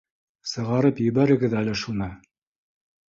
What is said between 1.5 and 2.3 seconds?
әле шуны